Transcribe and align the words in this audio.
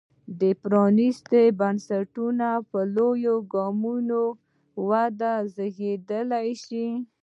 د 0.41 0.43
پرانېستو 0.61 1.41
بنسټونو 1.59 2.51
په 2.69 2.79
لور 2.95 3.15
ګامونه 3.53 4.19
وده 4.89 5.33
زېږولی 5.55 6.51
شي. 6.65 6.87